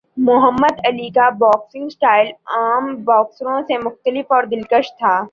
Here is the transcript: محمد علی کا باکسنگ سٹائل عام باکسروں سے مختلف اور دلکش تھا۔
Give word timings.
محمد 0.17 0.79
علی 0.85 1.09
کا 1.09 1.29
باکسنگ 1.39 1.89
سٹائل 1.89 2.27
عام 2.55 2.95
باکسروں 3.03 3.61
سے 3.67 3.77
مختلف 3.77 4.31
اور 4.31 4.43
دلکش 4.43 4.91
تھا۔ 4.97 5.21